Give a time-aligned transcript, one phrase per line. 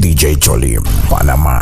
[0.00, 1.60] DJ Cholim, Panamá.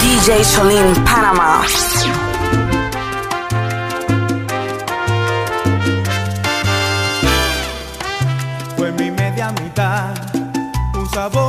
[0.00, 1.62] DJ Cholim, Panamá.
[8.76, 10.14] Fue mi media mitad,
[10.94, 11.45] un sabor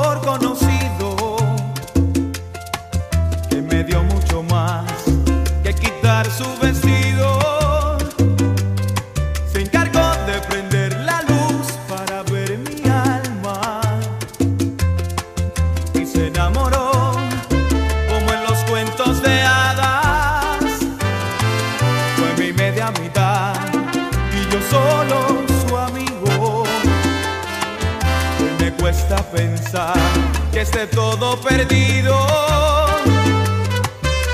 [31.47, 32.15] perdido.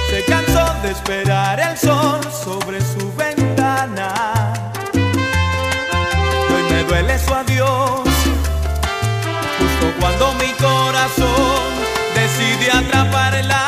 [0.10, 4.54] Se cansó de esperar el sol sobre su ventana.
[4.94, 8.08] Hoy me duele su adiós.
[9.60, 11.64] Justo cuando mi corazón
[12.16, 13.64] decide atraparla.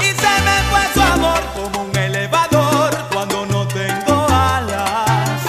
[0.00, 5.40] Y se me fue su amor como un elevador cuando no tengo alas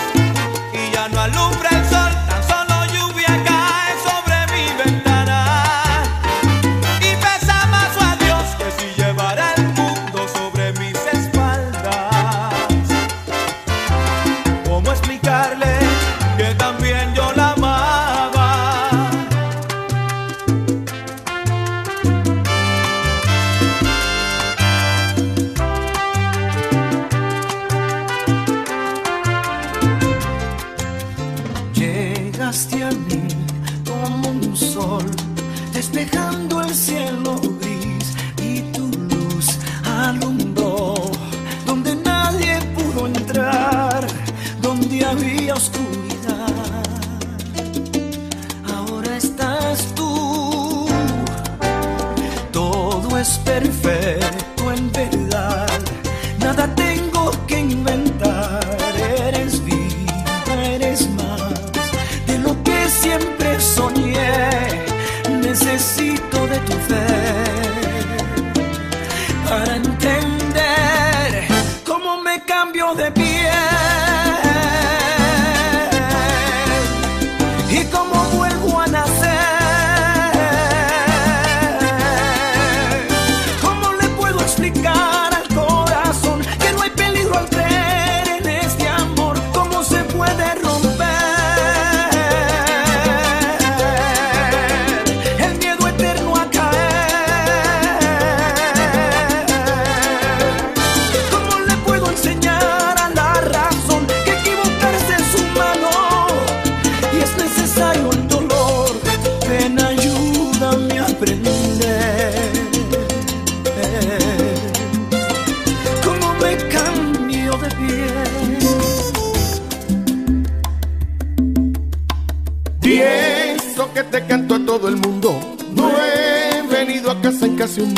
[0.73, 1.64] y ya no alumbra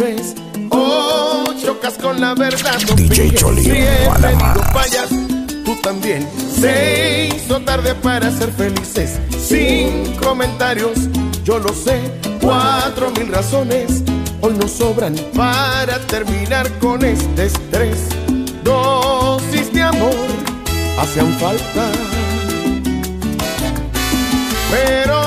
[0.01, 0.35] mes.
[0.69, 2.77] Oh, chocas con la verdad.
[2.87, 5.09] No DJ Si venido fallas,
[5.65, 6.27] tú también.
[6.59, 9.19] Se hizo tarde para ser felices.
[9.39, 11.09] Sin comentarios,
[11.43, 12.01] yo lo sé.
[12.41, 14.03] Cuatro mil razones
[14.41, 18.07] hoy nos sobran para terminar con este estrés.
[18.63, 20.15] Dosis de amor
[20.99, 21.91] hacían falta
[24.69, 25.26] pero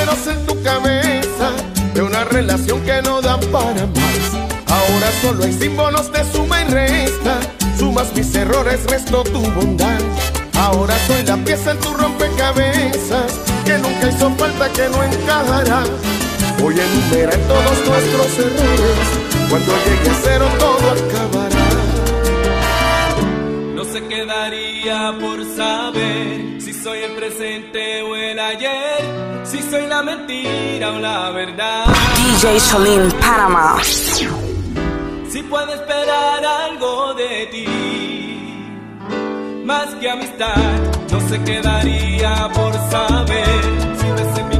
[0.00, 0.90] Números en tu cabeza
[3.52, 4.34] para más.
[4.66, 7.40] Ahora solo hay símbolos de suma y resta.
[7.78, 9.98] Sumas mis errores, resto tu bondad.
[10.54, 13.32] Ahora soy la pieza en tu rompecabezas
[13.64, 15.82] que nunca hizo falta, que no encajará.
[16.58, 19.08] Voy a enumerar todos nuestros errores.
[19.48, 21.68] Cuando llegue a cero todo acabará.
[23.74, 26.49] No se quedaría por saber
[26.82, 31.84] soy el presente o el ayer, si soy la mentira o la verdad.
[32.16, 33.76] DJ Cholin, Panama.
[33.82, 37.66] Si puedo esperar algo de ti,
[39.64, 40.56] más que amistad,
[41.12, 43.60] no se quedaría por saber
[43.98, 44.59] si ves en mi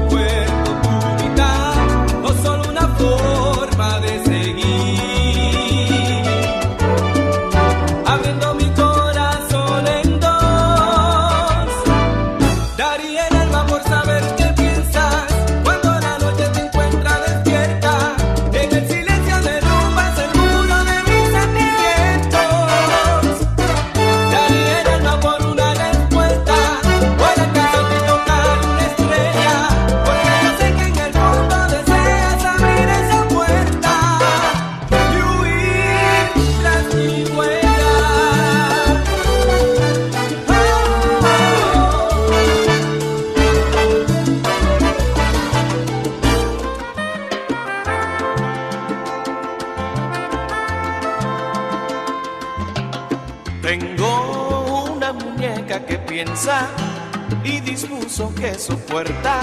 [57.91, 59.41] dispuso que su puerta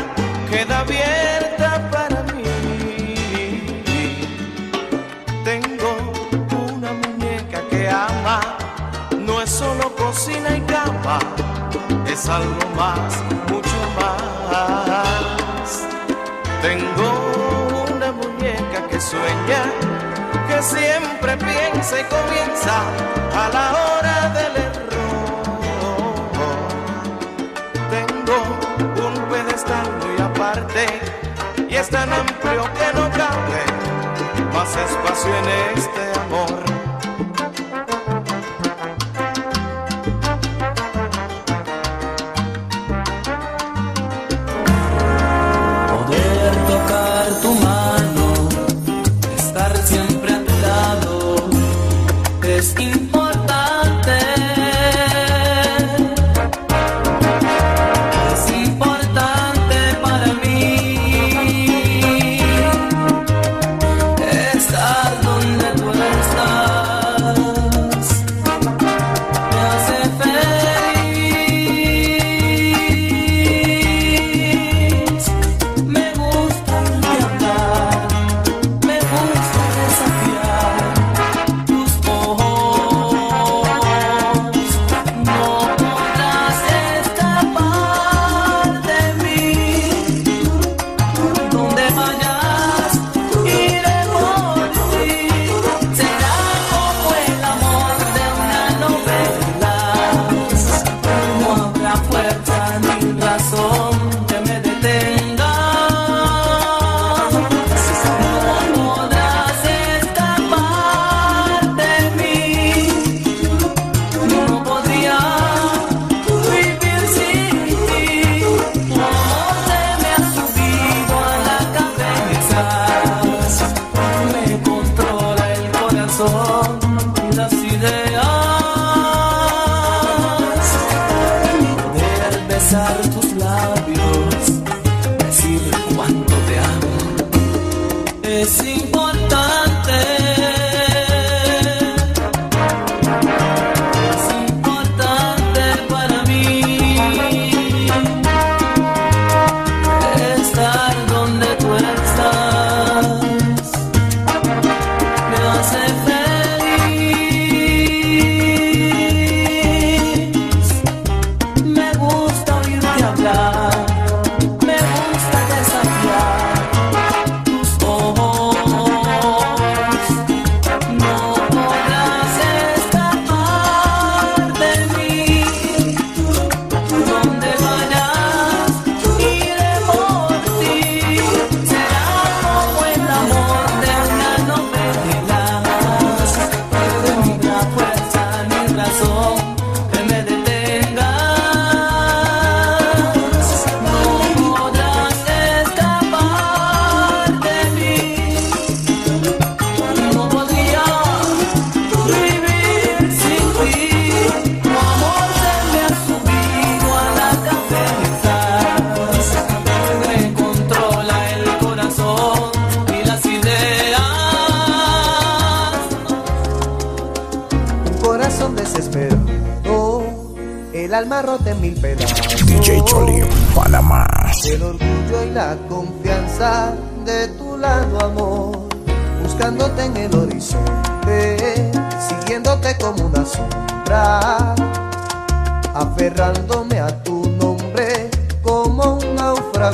[0.49, 2.43] queda abierta para mí.
[5.43, 5.97] Tengo
[6.73, 8.39] una muñeca que ama,
[9.17, 11.19] no es solo cocina y cama,
[12.07, 15.87] es algo más, mucho más.
[16.61, 19.63] Tengo una muñeca que sueña,
[20.47, 22.81] que siempre piensa y comienza
[23.35, 24.96] a la hora del error.
[31.79, 33.63] Es tan amplio que no cabe
[34.51, 36.66] más espacio en este amor.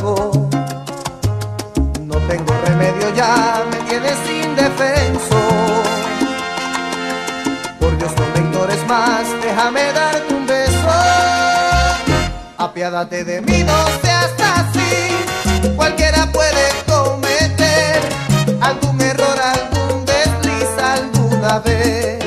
[0.02, 0.32] No
[2.28, 5.40] tengo remedio ya, me tienes indefenso.
[7.80, 10.90] Por Dios, no me ignores más, déjame darte un beso.
[12.58, 15.70] Apiádate de mí, no seas así.
[15.76, 18.02] Cualquiera puede cometer
[18.62, 22.23] algún error, algún desliz alguna vez.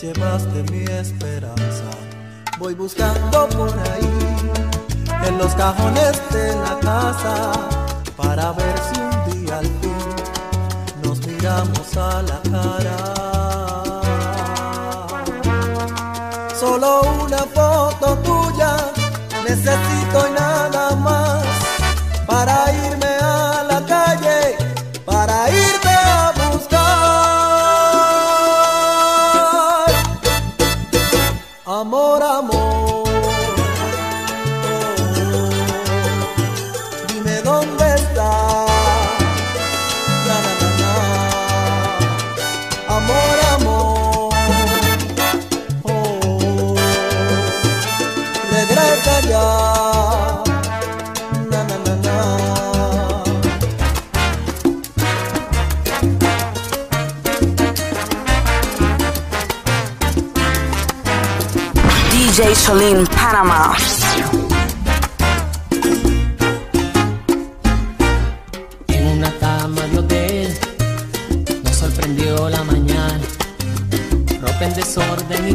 [0.00, 1.90] llevaste mi esperanza.
[2.58, 4.50] Voy buscando por ahí,
[5.26, 7.52] en los cajones de la casa,
[8.16, 12.96] para ver si un día al fin nos miramos a la cara.
[16.54, 18.76] Solo una foto tuya
[19.48, 21.44] necesito y nada más
[22.26, 22.67] para
[62.38, 63.74] DJ Solín, Panamá.
[68.86, 70.58] En una cama de hotel
[71.64, 73.18] nos sorprendió la mañana,
[74.40, 75.54] ropa en desorden y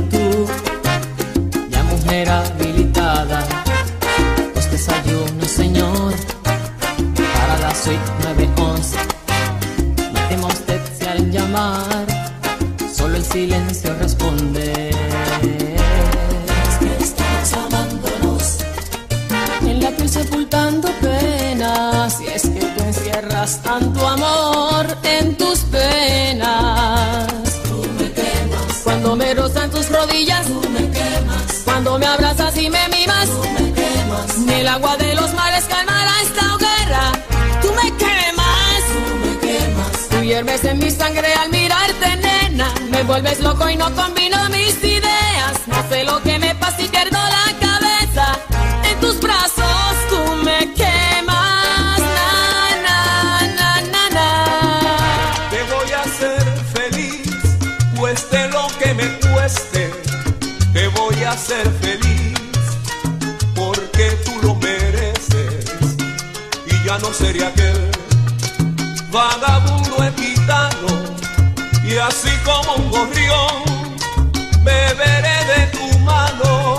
[67.01, 67.89] No sería aquel,
[69.11, 70.87] vagabundo es gitano,
[71.83, 73.63] y así como un gorrión,
[74.63, 76.77] beberé de tu mano.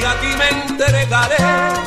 [0.00, 1.81] Y a ti me entregaré.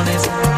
[0.00, 0.51] De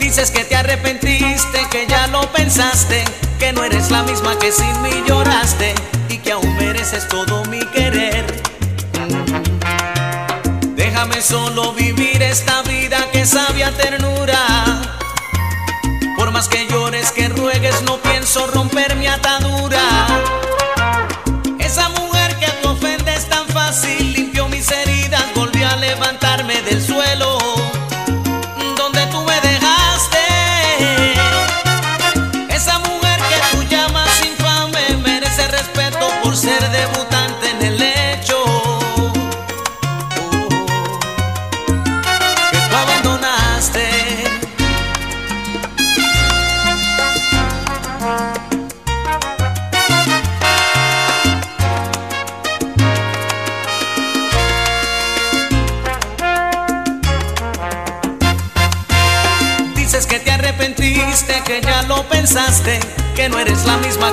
[0.00, 3.02] Dices que te arrepentiste, que ya lo pensaste,
[3.38, 5.74] que no eres la misma que sin mí lloraste
[6.10, 8.26] y que aún mereces todo mi querer.
[10.76, 14.82] Déjame solo vivir esta vida que sabe a ternura.
[16.18, 20.09] Por más que llores, que ruegues, no pienso romper mi atadura.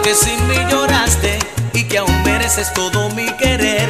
[0.07, 1.37] Que sin mí lloraste
[1.73, 3.89] y que aún mereces todo mi querer.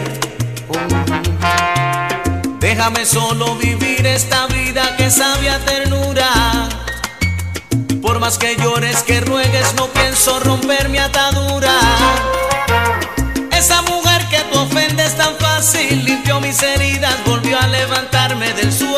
[2.60, 6.69] Déjame solo vivir esta vida que sabe a ternura.
[8.01, 11.75] Por más que llores, que ruegues, no pienso romper mi atadura.
[13.51, 18.97] Esa mujer que tú ofendes tan fácil limpió mis heridas, volvió a levantarme del suelo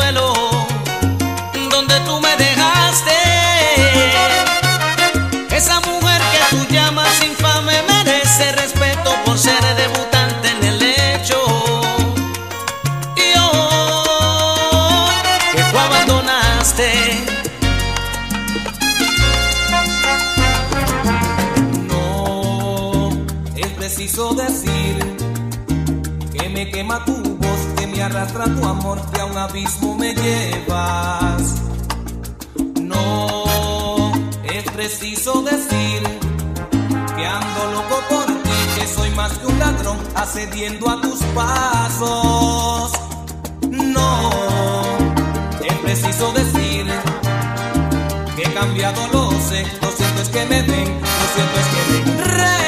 [24.00, 24.98] preciso decir
[26.32, 30.14] que me quema tu voz, que me arrastra tu amor, que a un abismo me
[30.14, 31.56] llevas.
[32.80, 36.02] No es preciso decir
[37.14, 42.92] que ando loco por ti, que soy más que un ladrón accediendo a tus pasos.
[43.70, 44.30] No
[45.62, 46.86] es preciso decir
[48.34, 49.62] que he cambiado, lo sé.
[49.82, 52.59] Lo cierto es que me ven, lo cierto es que me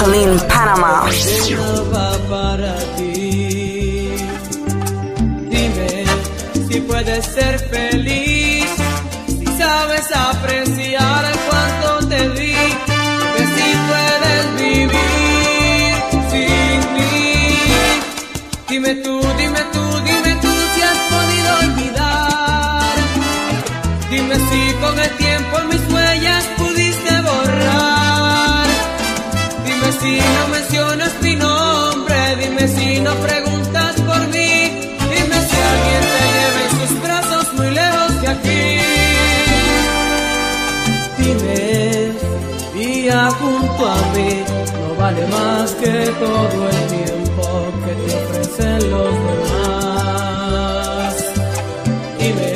[0.00, 0.49] Celine
[45.10, 47.42] vale más que todo el tiempo
[47.84, 51.14] que te ofrecen los demás.
[52.18, 52.52] Dime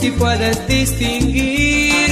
[0.00, 2.10] si puedes distinguir,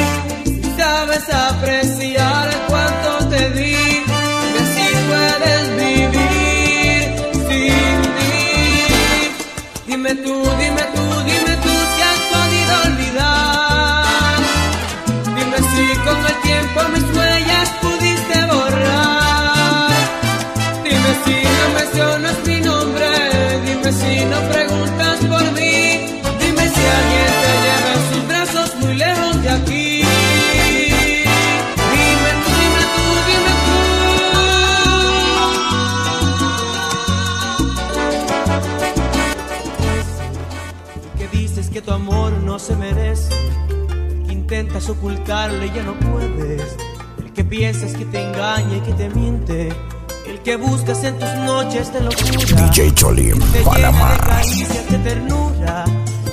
[0.76, 3.76] sabes apreciar cuánto te di,
[4.54, 7.00] que si puedes vivir
[7.48, 8.36] sin mí.
[9.86, 14.38] Dime tú, dime tú, dime tú si has podido olvidar.
[15.36, 17.68] Dime si con el tiempo mis huellas
[44.88, 46.76] Ocultarle, ya no puedes.
[47.18, 49.68] El que piensas que te engaña y que te miente.
[50.26, 52.62] El que buscas en tus noches de locura.
[52.70, 54.12] DJ Cholim, te Panamá.
[54.12, 55.84] de caricias, de ternura.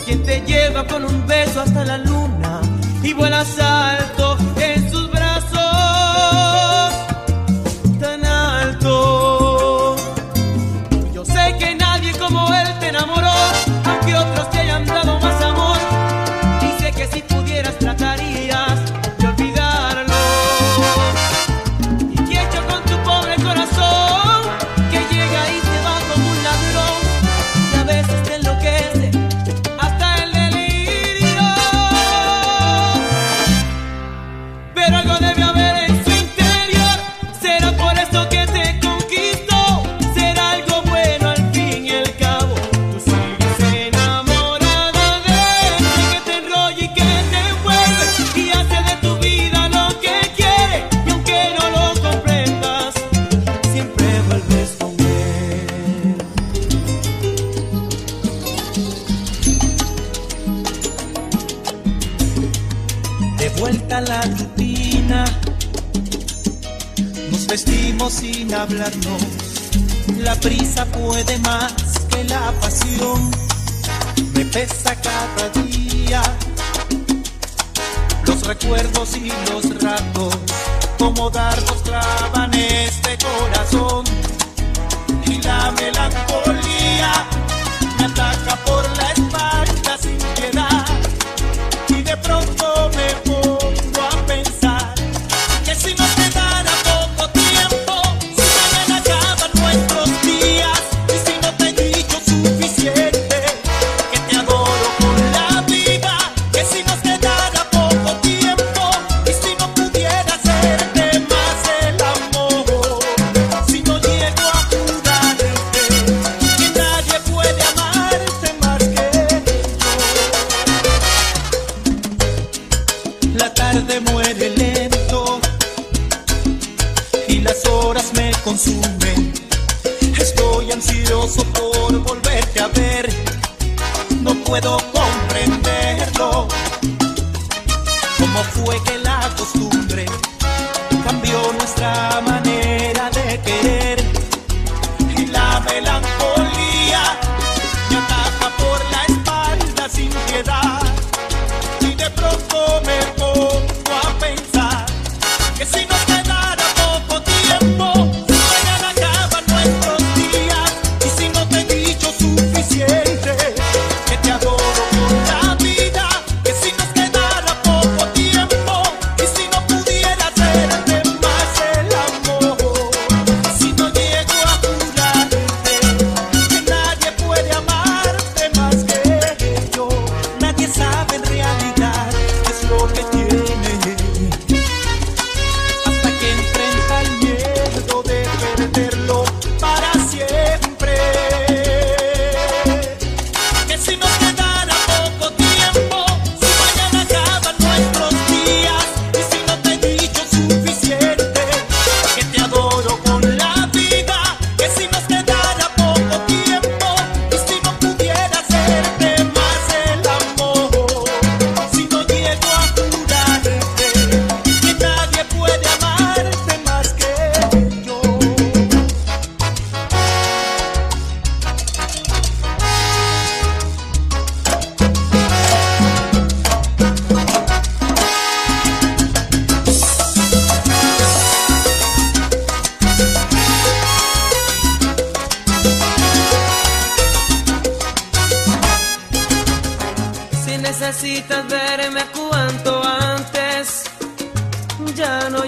[0.06, 2.62] Quien te lleva con un beso hasta la luna.
[3.04, 3.95] Y vuelas a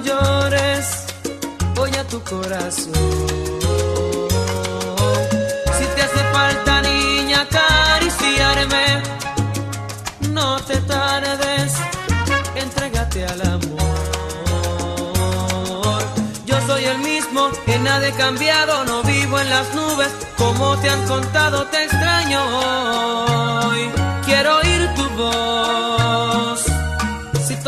[0.01, 1.05] llores,
[1.75, 2.93] voy a tu corazón.
[5.77, 9.01] Si te hace falta, niña, acariciarme,
[10.31, 11.73] no te tardes,
[12.55, 13.87] entrégate al amor.
[16.45, 20.89] Yo soy el mismo, que nada he cambiado, no vivo en las nubes, como te
[20.89, 22.39] han contado, te extraño
[23.67, 23.89] hoy.
[24.25, 26.56] Quiero oír tu voz,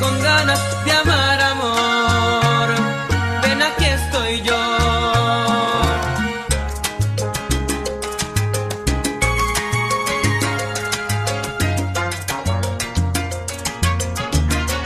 [0.00, 2.68] Con ganas de amar amor,
[3.42, 4.56] ven aquí estoy yo.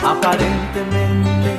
[0.05, 1.57] Aparentemente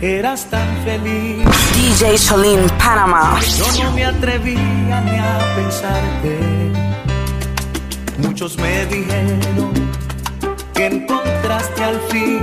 [0.00, 1.46] eras tan feliz.
[1.74, 3.40] DJ Cholin, Panama.
[3.40, 6.72] Yo no me atrevía ni a pensarte.
[8.18, 9.72] Muchos me dijeron
[10.74, 10.90] que
[11.44, 12.40] encontraste al fin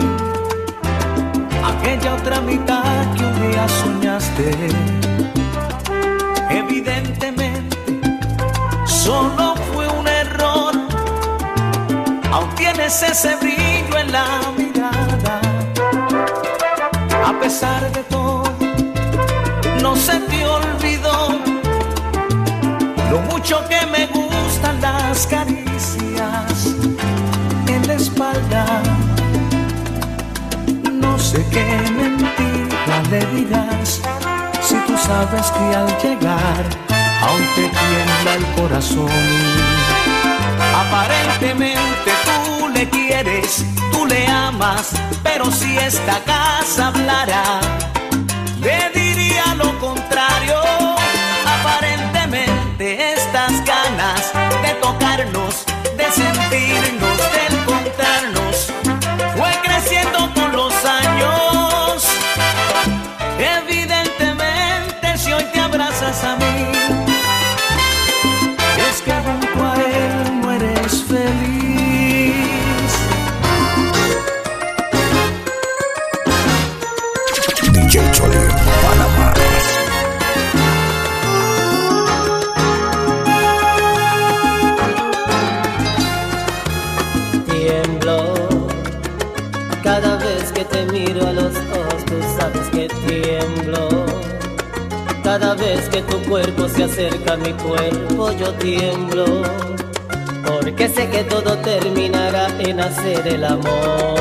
[1.66, 4.52] aquella otra mitad que un día soñaste.
[6.50, 7.78] Evidentemente,
[8.86, 10.74] solo fue un error.
[12.32, 15.42] Aún tienes ese brillo en la mirada.
[17.26, 18.44] A pesar de todo,
[19.82, 21.40] no se te olvidó
[23.10, 26.76] lo mucho que me gustan las caricias
[27.68, 28.91] en la espalda.
[31.32, 31.64] Sé qué
[31.96, 34.02] mentira le dirás
[34.62, 36.66] si tú sabes que al llegar
[37.22, 39.10] aún te tiembla el corazón.
[40.76, 43.64] Aparentemente tú le quieres,
[43.94, 44.92] tú le amas,
[45.24, 47.62] pero si esta casa hablara,
[48.60, 50.60] le diría lo contrario.
[51.46, 55.64] Aparentemente estas ganas de tocarnos,
[55.96, 57.20] de sentirnos,
[96.10, 99.26] Tu cuerpo se acerca a mi cuerpo, yo tiemblo.
[100.46, 104.20] Porque sé que todo terminará en hacer el amor.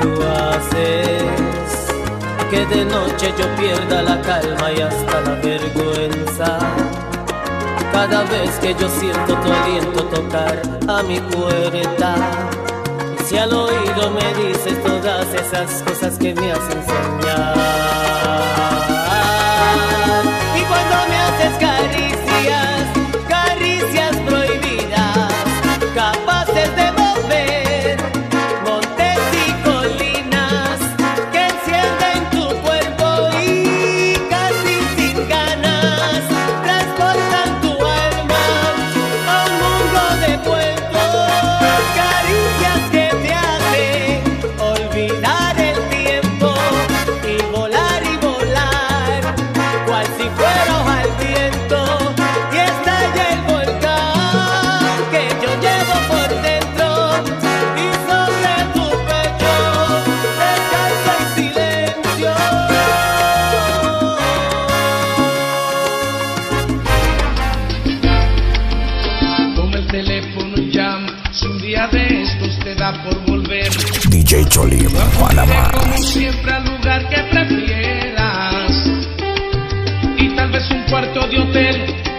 [0.00, 1.24] Tú haces
[2.50, 6.58] que de noche yo pierda la calma y hasta la vergüenza.
[7.92, 12.16] Cada vez que yo siento tu aliento tocar a mi puerta
[13.24, 17.93] si al oído me dices todas esas cosas que me hacen soñar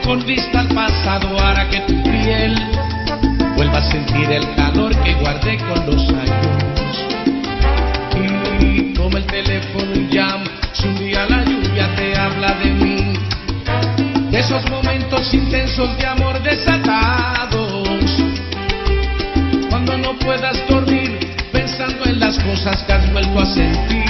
[0.05, 2.55] con vista al pasado hará que tu piel
[3.55, 7.05] vuelva a sentir el calor que guardé con los años.
[8.61, 13.13] Y como el teléfono llama, si un día la lluvia te habla de mí,
[14.29, 18.23] de esos momentos intensos de amor desatados,
[19.69, 21.19] cuando no puedas dormir
[21.51, 24.04] pensando en las cosas que has vuelto a sentir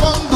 [0.00, 0.35] quando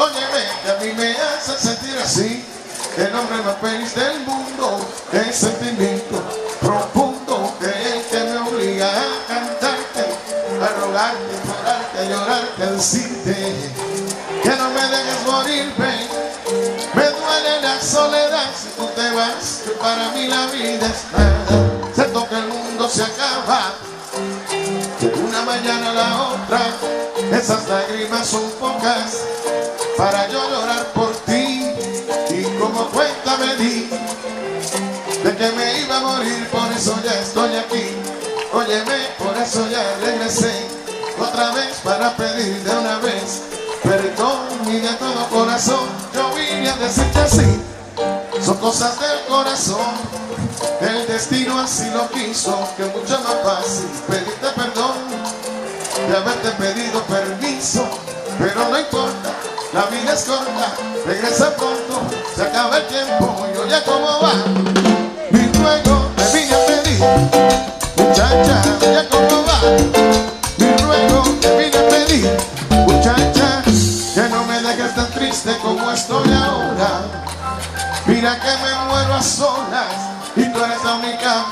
[0.00, 2.42] Óyeme, que a mí me hace sentir así.
[2.96, 4.80] El hombre más feliz del mundo
[5.12, 6.20] El sentimiento
[6.60, 10.06] profundo que es el que me obliga a cantarte,
[10.60, 13.54] a rogarte, a llorarte, a llorarte, a decirte
[14.42, 16.08] que no me dejes morir, morirme.
[16.94, 21.92] Me duele la soledad si tú te vas, que para mí la vida es nada.
[21.94, 23.74] Siento que el mundo se acaba,
[25.00, 27.09] de una mañana a la otra.
[27.32, 29.18] Esas lágrimas son pocas
[29.96, 31.66] para yo llorar por ti.
[32.30, 33.90] Y como cuenta me di
[35.22, 37.96] de que me iba a morir Por eso ya estoy aquí,
[38.52, 40.66] óyeme, por eso ya regresé
[41.18, 43.42] Otra vez para pedir de una vez
[43.82, 44.40] perdón.
[44.66, 47.60] Y de todo corazón yo vine a decirte así.
[48.44, 50.20] Son cosas del corazón
[50.80, 55.19] el destino así lo quiso, que mucho más fácil pedirte perdón
[56.10, 57.88] de haberte pedido permiso.
[58.38, 59.30] Pero no importa,
[59.72, 60.74] la vida es corta.
[61.06, 62.02] Regresa pronto,
[62.34, 63.46] se acaba el tiempo.
[63.54, 64.32] Y oye cómo va.
[65.30, 67.00] Mi ruego te vine a pedir.
[67.96, 69.60] Muchacha, oye cómo va.
[70.58, 72.36] Mi ruego te vine a pedir.
[72.70, 73.62] Muchacha,
[74.14, 77.02] que no me dejes tan triste como estoy ahora.
[78.06, 79.94] Mira que me muero a solas
[80.34, 81.44] y tú eres la única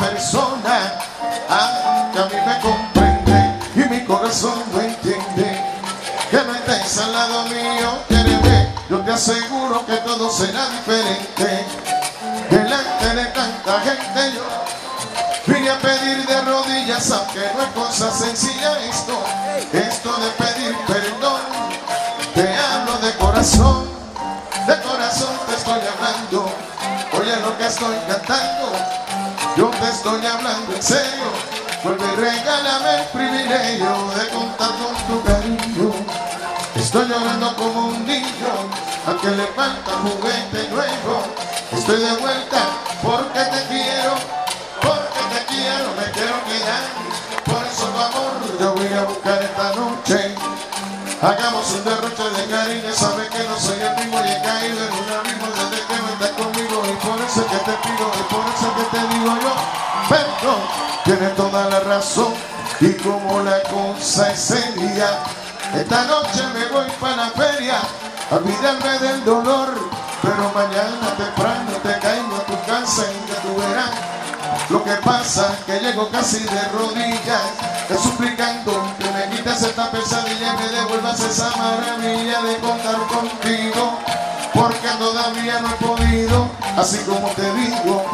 [10.39, 11.67] será diferente.
[12.49, 18.79] Delante de tanta gente yo vine a pedir de rodillas, aunque no es cosa sencilla
[18.89, 19.19] esto,
[19.73, 21.41] esto de pedir perdón.
[22.37, 23.89] Te hablo de corazón,
[24.69, 26.49] de corazón te estoy hablando.
[27.21, 28.71] Oye lo que estoy cantando,
[29.57, 31.29] yo te estoy hablando en serio.
[31.83, 35.93] Vuelve y regálame el privilegio de contar con tu cariño.
[36.77, 37.78] Estoy llorando como
[39.29, 41.23] que le falta juguete nuevo.
[41.73, 42.61] Estoy de vuelta
[43.03, 44.15] porque te quiero,
[44.81, 46.85] porque te quiero, me quiero quedar.
[47.45, 50.35] Por eso tu amor yo voy a buscar esta noche.
[51.21, 54.93] Hagamos un derroche de cariño, sabes que no soy el mismo y he caído en
[54.93, 58.45] un abismo desde que no conmigo y por eso es que te pido y por
[58.55, 59.53] eso es que te digo yo,
[60.09, 60.61] perdón,
[61.05, 62.33] tienes toda la razón
[62.81, 65.19] y como la cosa es seria,
[65.75, 67.81] esta noche me voy para la feria
[68.31, 69.69] a olvidarme del dolor,
[70.23, 74.19] pero mañana temprano te caigo a tu casa y ya tú verás
[74.71, 77.43] lo que pasa que llego casi de rodillas,
[77.89, 83.99] te suplicando que me quites esta pesadilla, que devuelvas esa maravilla de contar contigo,
[84.53, 88.05] porque todavía no he podido, así como te digo,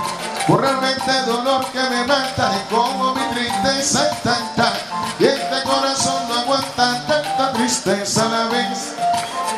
[0.46, 4.72] borrarme este dolor que me mata y como mi tristeza es tanta,
[5.18, 9.03] y este corazón no aguanta tanta tristeza a la vez.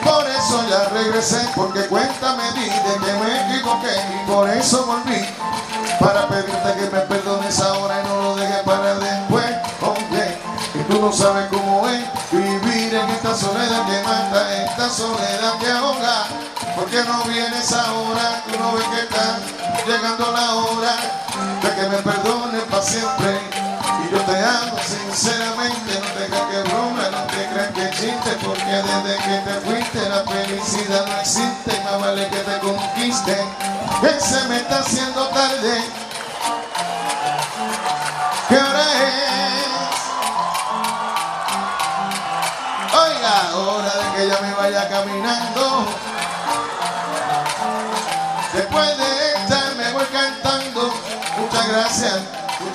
[0.06, 5.26] Por eso ya regresé, porque cuéntame di de que me equivoqué y por eso volví
[5.98, 9.46] para pedirte que me perdones ahora y no lo dejes para después,
[9.80, 10.38] hombre.
[10.74, 15.70] Y tú no sabes cómo es vivir en esta soledad que mata, esta soledad que
[15.72, 16.26] ahoga.
[16.76, 18.44] ¿Por qué no vienes ahora?
[18.46, 19.38] Tú no ves que está
[19.86, 20.96] llegando la hora
[21.62, 23.40] de que me perdones para siempre.
[24.04, 26.00] Y yo te amo sinceramente,
[29.02, 33.36] desde que te fuiste la felicidad no existe, más vale que te conquiste,
[34.00, 35.82] que se me está haciendo tarde.
[38.48, 39.66] ¿Qué hora es?
[42.94, 45.86] Oiga, hora de que ya me vaya caminando.
[48.52, 50.94] Después de esta me voy cantando.
[51.38, 52.20] Muchas gracias,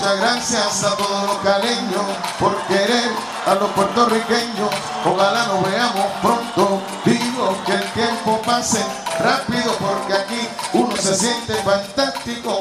[0.02, 2.02] muchas gracias a todos los caleños
[2.40, 3.12] por querer
[3.46, 4.70] a los puertorriqueños.
[5.06, 6.82] Ojalá nos veamos pronto.
[7.06, 8.84] Digo que el tiempo pase
[9.20, 12.60] rápido porque aquí uno se siente fantástico.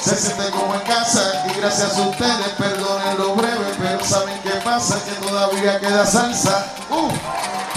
[0.00, 4.50] Se siente como en casa y gracias a ustedes, perdonen lo breve, pero saben qué
[4.62, 6.66] pasa, que todavía queda salsa.
[6.90, 7.10] Uh,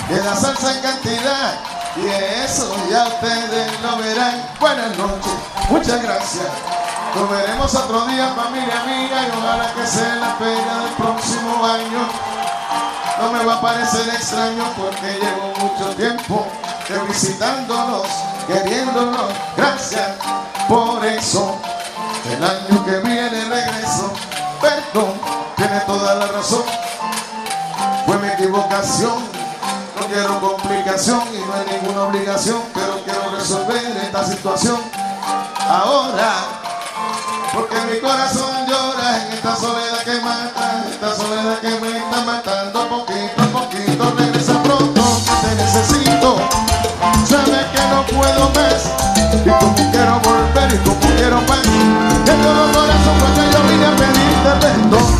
[0.07, 1.59] queda salsa en cantidad.
[1.95, 2.05] Y
[2.43, 4.49] eso ya ustedes lo verán.
[4.59, 5.33] Buenas noches,
[5.69, 6.78] muchas gracias.
[7.15, 12.07] Nos veremos otro día, familia amiga, y ojalá que sea la pena del próximo año.
[13.19, 16.47] No me va a parecer extraño porque llevo mucho tiempo
[16.87, 18.07] de visitándonos,
[18.47, 19.31] queriéndonos.
[19.57, 20.09] Gracias
[20.67, 21.59] por eso.
[22.31, 24.13] El año que viene regreso.
[24.61, 25.13] Perdón,
[25.57, 26.63] tiene toda la razón.
[28.05, 29.17] Fue mi equivocación.
[29.99, 34.79] No quiero complicación y no hay ninguna obligación, pero quiero resolver esta situación
[35.67, 36.68] ahora
[37.53, 42.89] porque mi corazón llora en esta soledad que mata, esta soledad que me está matando.
[42.89, 45.01] Poquito a poquito, regresa pronto,
[45.41, 46.37] te necesito,
[47.27, 48.91] sabes que no puedo más,
[49.33, 51.63] y como quiero volver, y como quiero más,
[52.25, 55.18] de todo corazón pues, cuando yo vine a pedirte perdón.